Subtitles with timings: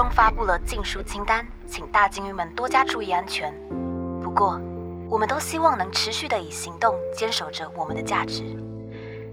[0.00, 3.52] 中发布了禁书清单，请大鲸鱼们多加注意安全。
[4.22, 4.58] 不过，
[5.10, 8.42] 我们都希望能持续的以行动坚守着我们的价值。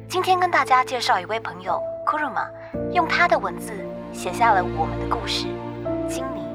[0.10, 2.50] 今天跟大家介绍一位朋友 Kuruma，
[2.92, 3.72] 用他的文字
[4.12, 5.48] 写下了我们的故事——
[6.06, 6.46] 金妮。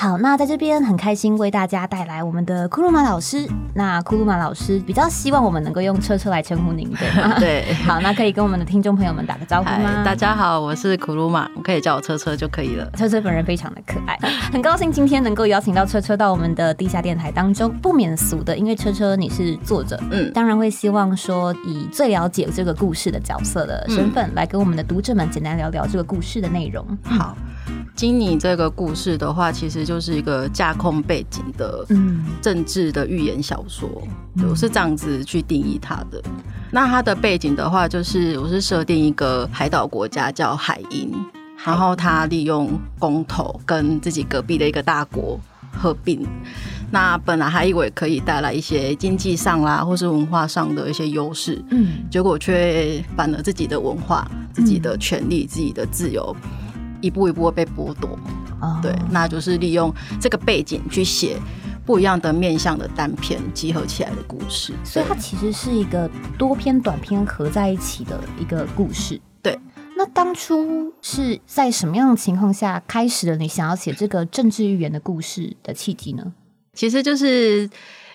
[0.00, 3.46] 好，那在这边很开心为大家带来我们的库鲁玛老师。
[3.74, 7.36] 那库鲁玛老师比较希望我们能够用车车来称呼您，对吗？
[7.38, 7.74] 对。
[7.86, 10.02] 好，那可以跟我们的听众朋友们打个招呼吗？
[10.02, 12.90] 大家好，我是库鲁玛，可以叫我车车就可以了。
[12.96, 14.16] 车车本人非常的可爱，
[14.50, 17.70] 很高兴今天能够邀请到车车到我们的地下电台当中。
[17.82, 26.86] 不免俗的，因为车车你是作者，嗯，当然会希望说以最了解这个故事的角色的身份来跟我们的读者们简单聊聊这个故事的内容。
[27.02, 27.36] 好。
[27.94, 31.86] 经你这个故事的话，其实就是一个架空背景的
[32.40, 33.88] 政治的寓言小说，
[34.48, 36.22] 我是这样子去定义它的。
[36.70, 41.12] 那它的背景的话，就是我是设定一个海岛国家叫海鹰，
[41.64, 45.38] 然后它利用公投跟自己隔壁的一个大国
[45.72, 46.26] 合并。
[46.90, 56.34] 那本来还以为可以带来一些经济上啦，或是文化上的一些优势，嗯，结果却反了自己的文化、自己的权利、自己的自由。
[57.00, 58.18] 一步一步被剥夺，
[58.82, 61.36] 对，那就是利用这个背景去写
[61.84, 69.20] 不一样的面向的单片集合起来的故事，所以它其实是一个多篇短篇合在一起的一个故事。
[69.42, 69.58] 对，
[69.96, 76.32] 那当初是在什么样的情况下开始了你想要写这个政治寓言的故事的契机呢？
[76.74, 77.68] 其实就是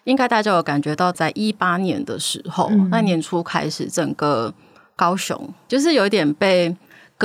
[0.04, 4.54] 应该大家有感觉到，在一八年的时候，那年初开始，整个
[4.96, 6.76] 高雄就是有一点被。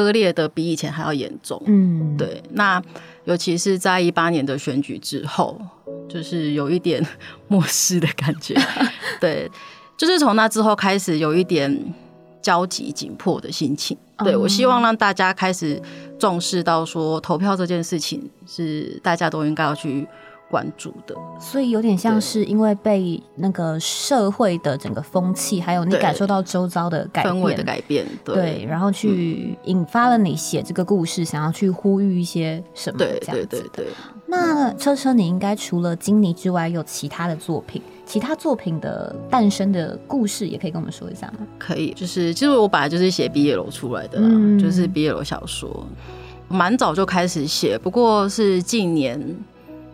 [0.03, 2.43] 割裂的比以前还要严重，嗯，对。
[2.53, 2.83] 那
[3.25, 5.61] 尤其是在一八年的选举之后，
[6.08, 7.07] 就是有一点
[7.48, 8.55] 漠视的感觉，
[9.20, 9.51] 对。
[9.98, 11.95] 就是从那之后开始有一点
[12.41, 13.95] 焦急紧迫的心情。
[14.24, 15.80] 对我希望让大家开始
[16.19, 20.07] 重视到说投票这件事情是大家都应该要去。
[20.50, 32.98] 关注的，所以有点像是因为被那个社会的整个风气，还有你感受到周遭的改氛围的改变，对，然后去引发了你写这个故事，想要去呼吁一些什么？
[32.98, 33.86] 对对对对。
[34.27, 37.80] 那车车，你应该除了金妮之外，有其他的作品？
[38.05, 41.46] 其他作品的诞生的故事，也可以跟我们说一下吗？
[41.58, 44.18] 可以，就是其实我本来就是写毕业楼出来的，
[44.58, 45.86] 就是毕业楼小说，
[46.48, 49.20] 蛮早就开始写，不过是近年。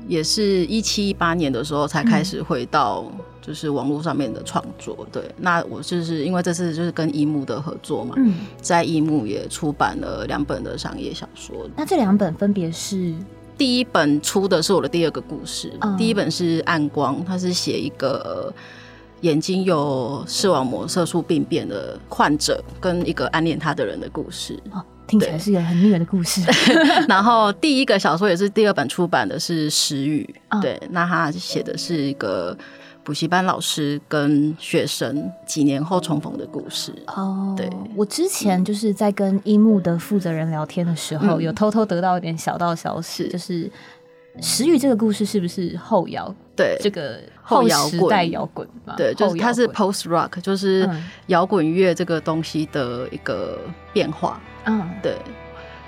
[0.07, 3.05] 也是一七一八年的时候才开始回到
[3.41, 8.15] 就是网络上面的创作，对，那我就是因为这次就是跟一木的合作嘛，
[8.61, 11.69] 在一木也出版了两本的商业小说。
[11.77, 13.15] 那这两本分别是？
[13.59, 18.53] 第一本出的是我的第二个故事，第一本是暗光，它是写一个
[19.23, 24.59] 眼睛有视网膜色素病变的患者跟一个暗恋他的人的故事。
[25.07, 26.43] 听起来是一个很虐的故事。
[27.09, 30.29] 然后第一个小说也是第二本出版的是《时雨》，
[30.61, 32.57] 对，那他写的是一个
[33.05, 36.93] 补习班老师跟学生几年后重逢的故事。
[37.07, 43.65] 哦，对，我之前就是在跟一木的负责人聊天的时候，有偷偷得到一点小道消息，就是
[44.41, 46.35] 《时雨》这个故事是不是后摇？
[46.57, 50.89] 对，这个后时代摇滚嘛，对，就是它是 post rock，就是
[51.27, 53.59] 摇滚乐这个东西的一个
[53.93, 54.41] 变化。
[54.65, 55.17] 嗯，对，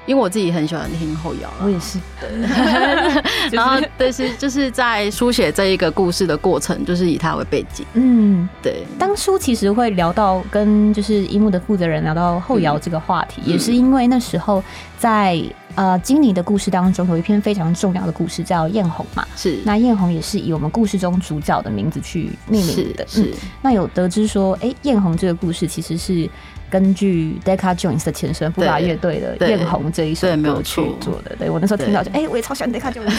[0.08, 1.98] 因为我自己很喜欢听后摇，我也是。
[3.52, 7.84] 然后，但是就是在书写这一个故事的过程，就是以它为背景。
[7.92, 8.84] 嗯，对。
[8.98, 14.64] 当初其实会聊到跟就是一木的负责人聊到后摇这个话题，也是因为那时候
[14.98, 15.38] 在
[15.74, 19.58] 呃经理的故事当中有一篇非常重要的故事叫艳红嘛，是。
[19.62, 23.30] 那艳红也是以我们故事中主角的名字去命名的，是。
[23.60, 26.26] 那有得知说，哎，艳红这个故事其实是。
[26.70, 33.10] 根据 Decca Jones 的前身布拉乐队的《艳红》这一首歌曲做的，对我那时候听到就哎，我也超喜欢 Decca Jones，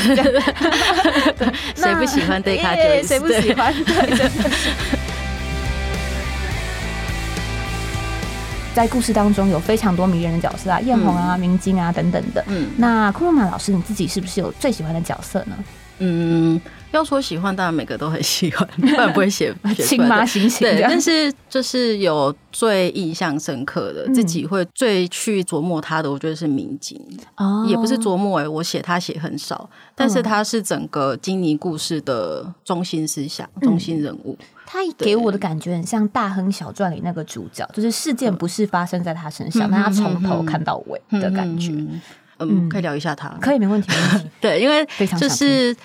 [1.75, 3.07] 谁不喜欢 Decca Jones？
[3.07, 3.73] 谁不喜欢？
[3.83, 4.29] 对，
[8.75, 12.43] 在故事当中有非常多迷人的角色啊，艳红啊、明晶啊等等的。
[12.47, 15.57] 嗯，那库洛玛老师你自己是不是有最喜欢的角色呢？
[15.99, 16.59] 嗯。
[16.91, 20.67] 要说喜欢，当然每个都很喜欢，不然不会写 亲妈心情。
[20.67, 26.99] 对，但是就是有最印象深刻的，自己会最去琢磨他的，我觉得是民警。
[27.37, 34.35] 哦，也不是琢磨哎，我写他写很少，但是他是整个金妮故事的中心思想、中心人物。
[34.65, 41.71] 他给我的感觉很像《大亨小传》里那个主角，就是事件不是发生在他身上，但他从头看到尾的感觉。
[41.71, 42.01] 嗯，
[42.69, 44.29] 可以聊一下他，可以没问题，没问题。
[44.41, 44.87] 对，因为
[45.19, 45.75] 就是。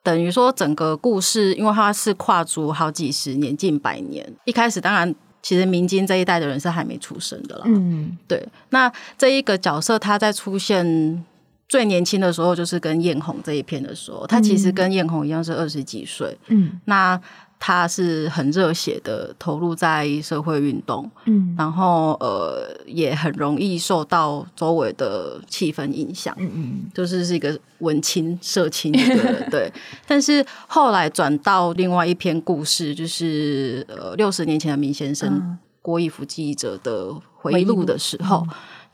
[0.00, 4.26] 等于说整个故事，因为他是跨足好几十年、近百年。
[4.44, 7.64] 一开始当然，其实明金这一代的人是还没出生的啦。
[7.66, 8.42] 嗯，对。
[8.70, 11.22] 那这一个角色他在出现
[11.68, 16.38] 最年轻的时候，就是跟艳红这一片的时候，他其实跟艳红一样是二十几岁。
[16.46, 17.20] 嗯，那。
[17.58, 29.72] 他是很热血的投入在社会运动，嗯，然后呃也很容易受到周围的气氛影响，嗯嗯，就是是一个文青社青的 对，
[30.06, 38.46] 但是后来转到另外一篇故事，就是呃六十年前的明先生郭义福记者的回忆录的时候。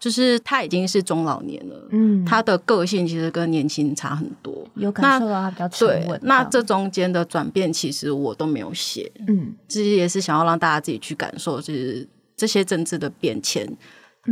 [0.04, 6.20] 就是他已经是中老年了，嗯，他的个性其实跟年轻差很多，有感受到他比较沉稳。
[6.22, 12.06] 那这中间的转变，其实我都没有写，嗯，其实也是想要让大家自己去感受，就是
[12.36, 13.66] 这些政治的变迁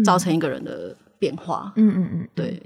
[0.04, 0.94] 造成一个人的。
[1.22, 2.60] 变化，嗯嗯嗯，对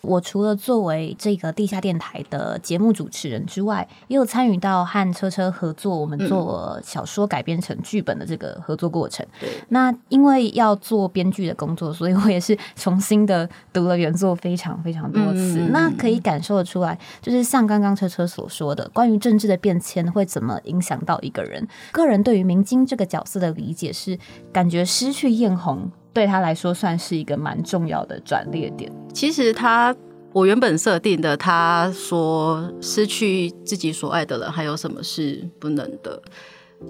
[0.00, 9.24] 我除了作为这个地下电台的节目主持人之外，也有参与到和车车合作，我们做小说改编成剧本的这个合作过程。
[9.68, 15.68] 那因为要做编剧的工作，所以我也是重新的读了原作非常非常多次。
[15.70, 21.64] 那可以感受得出来，就是像刚刚车车所说的，关于政治的变迁会怎么影响到一个人。
[21.92, 24.18] 个人对于明晶这个角色的理解是，
[24.52, 25.88] 感觉失去艳红。
[26.12, 28.90] 对他来说算是一个蛮重要的转捩点。
[29.12, 29.94] 其实他，
[30.32, 36.22] 我原本设定的，他说失去自己所爱的人，还有什么是不能的？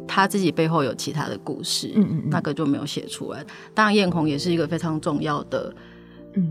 [0.07, 3.45] 他自己背后有其他的故事，嗯嗯，那个就没有写出来。
[3.75, 5.75] 当然，艳红也是一个非常重要的。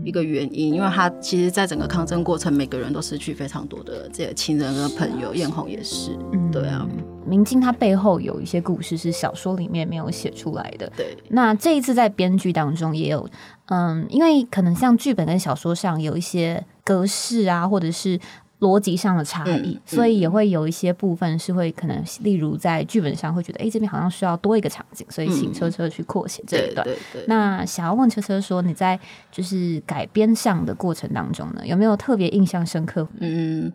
[0.04, 6.16] 一个原因，因为他其实，在整个抗争过程，每个人都失去非常多的这些亲人和朋友，艳红也是，
[6.52, 6.86] 对啊。
[7.26, 11.16] 明镜他背后有一些故事是小说里面没有写出来的，对。
[11.28, 13.28] 那这一次在编剧当中也有，
[13.66, 18.18] 嗯，因为可能像剧本跟小说上有一些格式啊，或者是。
[18.60, 26.86] 逻辑上的差异，所以也会有一些部分是会可能，例如在剧本上会觉得，哎，这边好像需要多一个场景，所以请车车去扩写这一段。
[27.26, 29.00] 那想要问车车说，你在
[29.32, 33.08] 就是改编上的过程当中呢，有没有特别印象深刻？
[33.18, 33.72] 嗯，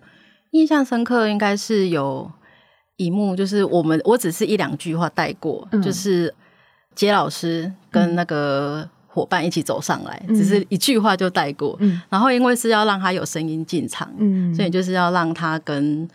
[0.52, 2.32] 印象深刻应该是有
[2.98, 6.34] 一幕，就是我们我只是一两句话带过，就是
[6.94, 8.88] 杰老师跟那个。
[9.16, 11.80] 伙伴一起走上来，只是一句话就带过。
[12.10, 14.12] 然后因为是要让他有声音进场，
[14.54, 16.08] 所以就是要让他跟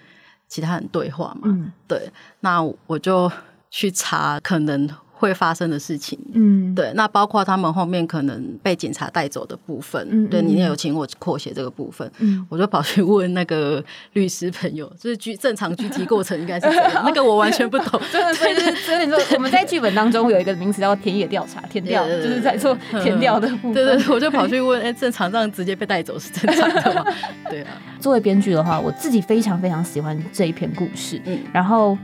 [0.46, 1.72] 其他人对话嘛。
[1.88, 2.08] 对，
[2.40, 3.32] 那我就
[3.70, 4.88] 去查可能。
[5.20, 13.84] 会发生的事情，嗯，对，那包括他们后面可能被警察带走的部分，嗯，对你也有请我扩写这个部分，嗯，我就跑去问那个
[14.14, 23.72] 律师朋友，就是具正常具体过程应该是怎样， 那个我完全不懂， 对对对，所以你说我们在剧本当中有一个名词叫田野调查，填调就是在做填调的部。
[23.72, 27.04] 分，对对，我就跑去问，哎，正常这样直接被带走是正常的吗？
[27.50, 27.68] 对啊，
[28.00, 31.98] 作为编剧的话，我自己非常非常喜欢这一篇故事，嗯，然后。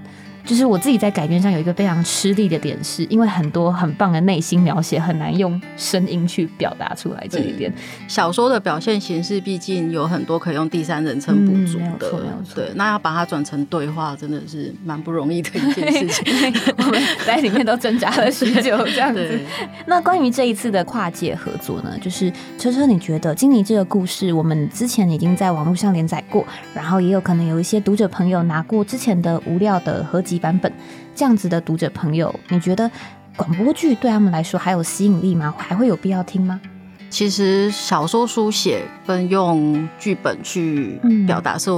[0.46, 7.26] 就是我自己在改编上有一个非常吃力的点，是因为很多很棒的内心描写很难用声音去表达出来。
[7.28, 7.72] 这一点，
[8.06, 12.10] 小说的表现形式毕竟有很多可以用第三人称补足的，
[12.54, 16.54] 对，那要把它转成对话，真的是蛮不容易的一件事情。
[16.78, 19.40] 我们在里面都挣扎了许久，这样子。
[19.86, 21.90] 那关于这一次的跨界合作呢？
[22.00, 30.35] 就是车车，你觉得金妮这个故事，我们之前已经在网络上连载过，然后也有可能有一些读者朋友拿过之前的无料的合集。
[30.38, 30.72] 版本
[31.14, 32.90] 这样子的读者朋友，你觉得
[33.36, 35.54] 广播剧对他们来说还有吸引力吗？
[35.58, 36.60] 还会有必要听吗？
[37.08, 41.70] 其实小说书写跟用剧本去表达是，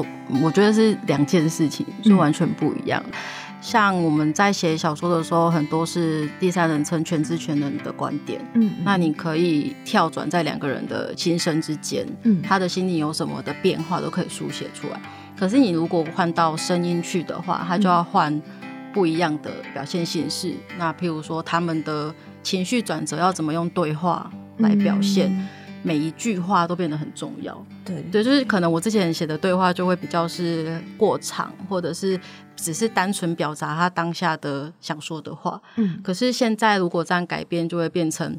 [0.42, 3.02] 我觉得是两件事情，是完全不一样。
[3.60, 15.00] 像我们在写小说的时候，很多是第三人称全知全能的观点，嗯，那你可以跳转在两个人的心声之间，嗯，他的心里有什么的变化都可以书写出来。
[15.38, 18.42] 可是你如果换到声音去的话，它就要换
[18.92, 20.52] 不一样的表现形式。
[20.76, 25.48] 那譬如说，他们的情绪转折要怎么用对话来表现？
[25.84, 27.64] 每一句话都变得很重要。
[27.84, 32.18] 对对，就是可能我之前写的对话就会比较是过长，或者是
[32.56, 35.62] 只是单纯表达他当下的想说的话。
[35.76, 36.00] 嗯。
[36.02, 38.36] 可是现在如果这样改变，就会变成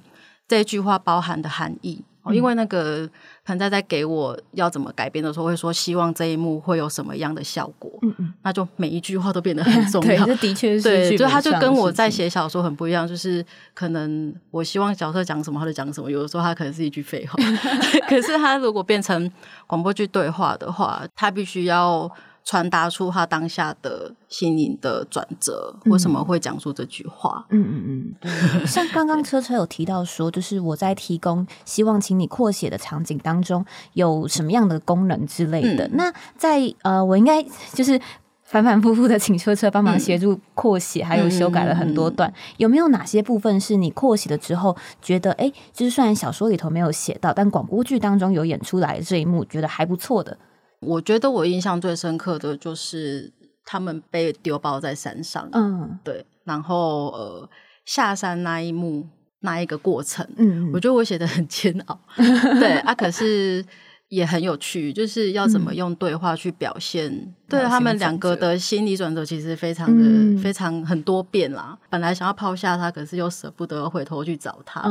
[0.50, 2.03] 这句话包含的含义。
[2.32, 3.10] 因为那个
[3.46, 10.26] 彭在在给我要怎么改编的时候，会说希望这一幕会有什么样的效果，嗯嗯，那就每一句话都变得很重 要。
[10.26, 17.36] 这的确是，对，就他就跟我在写小说很不一样，就是可能我希望角色讲什么他就讲什么，有的时候他可能是一句废话，
[18.08, 19.32] 可是他如果变成
[19.66, 22.10] 广播剧对话的话，他必须要
[22.43, 27.46] 传达出他当下的心灵的转折，为什么会讲出这句话？
[27.50, 35.88] 嗯嗯嗯， 像刚刚车车有提到说，就是我在提供希望请你扩写的场景当中有什么样的功能之类的。
[35.93, 37.43] 那在呃，我应该
[37.74, 38.00] 就是
[38.43, 42.34] 反反复复的请车车帮忙协助扩写，还有修改了很多段。
[42.58, 50.36] 有没有哪些部分是你扩写了之后觉得，哎，就是虽然小说里头没有写到，但广播剧当中有演出来这一幕，觉得还不错的？
[50.81, 53.31] 我觉得我印象最深刻的就是
[53.65, 57.50] 他们被丢包在山上，嗯，对，然后呃
[57.86, 59.07] 下山那一幕
[59.41, 62.00] 那一个过程，嗯，我觉得我写的很煎熬，
[62.59, 63.65] 对啊，可是。
[64.10, 71.78] 也很有趣，就是要怎么用对话去表现，对他们两个的心理转折，其实非常的非常很多变啦。
[71.89, 74.82] 本来想要抛下他，可是又舍不得回头去找他。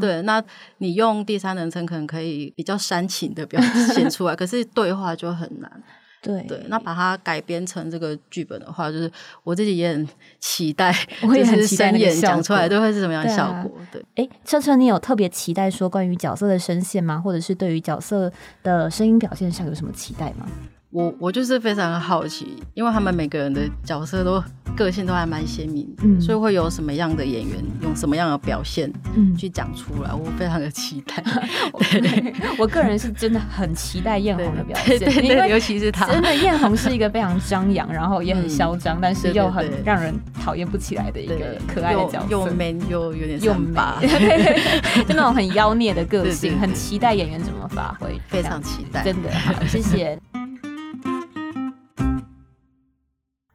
[0.00, 0.42] 对，那
[0.78, 3.60] 你用第三人称可能可以比较煽情的表
[3.92, 5.82] 现出来，可是对话就很难。
[6.22, 9.10] 对对，那把它改编成这个剧本的话，就是
[9.42, 10.08] 我自己也很
[10.38, 13.72] 期待， 我也很期待讲出来都会是什么样的效果。
[13.90, 17.18] 对，哎，车车，你有特别期待说关于角色的声线吗？
[17.18, 18.30] 或者是对于角色
[18.62, 20.46] 的声音表现上有什么期待吗？
[20.90, 24.42] 我我就是非常好奇，因为他们每个人的角色都
[24.80, 31.22] 个性都还蛮鲜明，嗯，所以会有什么样的演员用什么样的表现，嗯，去讲出来，我非常的期待。
[32.00, 44.00] 对，我个人是真的很期待艳红的表现，因为尤其是他，真的艳红是一个非常张扬，然后也很嚣张，但是又很让人讨厌不起来的一个可爱的角色，又 man 又有点又吧，
[45.06, 50.18] 就那种很妖孽的个性， 很期待演员怎么发挥，非常期待，真的好，谢谢。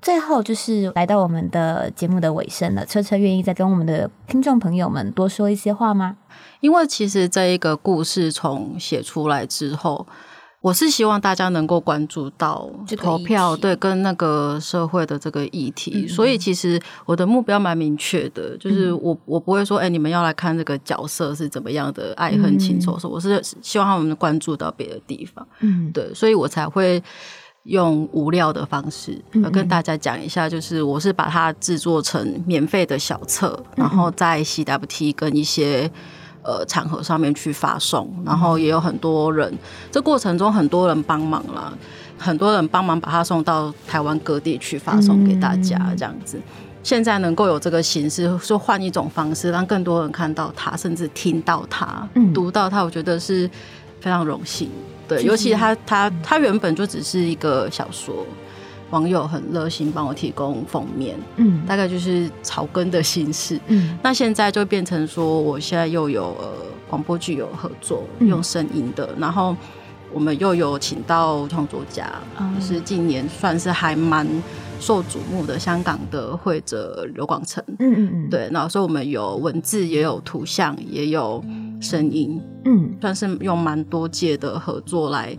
[0.06, 6.18] 最后就是来到我们的节目的尾声了，车车愿意再跟我们的听众朋友们多说一些话吗？
[6.60, 10.06] 因为其实这一个故事从写出来之后，
[10.62, 16.08] 我是希望大家能够关注到投票，对，跟那个社会的这个议题。
[16.08, 25.48] 所以其实我的目标蛮明确的，就是我我不会说，哎，你们要来看这个角色是怎么样的爱恨情仇，我是希望他们关注到别的地方。
[25.62, 27.02] 嗯，对，所以我才会。
[27.66, 29.20] 用无料的方式，
[29.52, 35.90] 跟大家讲一下，就是我是把它制作成免费的小册，然后在 CWT 跟一些
[36.44, 39.52] 呃场合上面去发送，然后也有很多人，
[39.92, 41.74] 这过程中很多人帮忙啦，
[42.20, 46.40] 很多人帮忙把它送到台湾各地去发送给大家，这样子。
[46.84, 53.50] 现在能够有这个形式，说换一种方式，让更多人看到它，甚至听到它、读到它，我觉得是
[54.00, 54.70] 非常荣幸。
[55.08, 58.26] 对，尤其他他他原本就只是一个小说，
[58.92, 66.52] 网友很热心帮我提供封面，嗯，大概就是草根的形式，嗯，那现在就变成说，我现在又有呃
[66.90, 69.56] 广播剧有合作，用声音的，然后
[70.14, 72.10] 我们又有请到创作家，
[72.58, 74.28] 就是近年算是还蛮
[74.80, 81.44] 受瞩目的香港的会者刘广成，嗯嗯嗯，对，然后所以我们有文字，也有图像，也有。
[81.86, 85.38] 声音，嗯，算是用蛮多届的合作来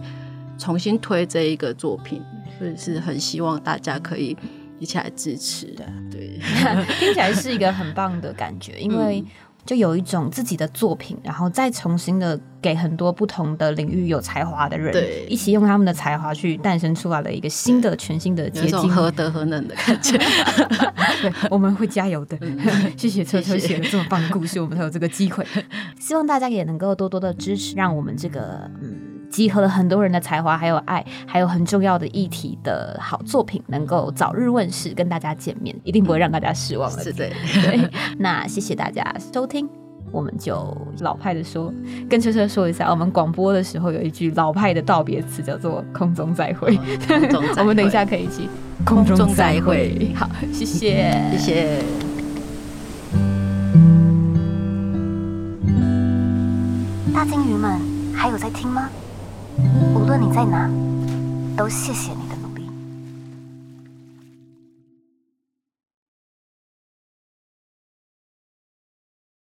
[0.57, 2.23] 重新推这一个作品，
[2.59, 4.37] 所以是很希望大家可以
[4.79, 5.67] 一起来支持。
[5.75, 5.85] 的。
[6.11, 6.39] 对，
[7.01, 9.25] 听起来是一个很棒的感觉，因为
[9.67, 20.19] 就有一种自己的作品，然后再重新的给很多不同的领域有才华的人，对，一起用他们的才华去诞生出来了一个新的、全新的结晶，何德何能的感觉。
[21.51, 22.39] 我们会加油的，
[22.97, 25.45] 谢谢车车写的这么棒的故事，我们才有这个机会。
[25.99, 28.97] 希望大家也能够多多的支持，让我们这个嗯
[29.37, 37.03] 集合了很多人的才华，还有爱，还有很重要的议题的好作品，能够早日问世，跟大家见面，一定不会让大家失望的。
[37.05, 37.91] 是的，对。
[38.17, 39.69] 那谢谢大家收听，
[40.11, 41.71] 我们就老派的说，
[42.09, 46.81] 跟车车说一下，我们广播的时候有一句老派的道别词，叫做“空中再会”。
[47.61, 48.49] 我们等一下可以一起。
[48.87, 51.83] 空中再会，好，谢谢，谢谢。
[57.13, 57.79] 大鲸鱼们
[58.15, 58.89] 还有在听吗？
[59.95, 60.69] 无论你在哪，
[61.57, 62.26] 都谢谢你。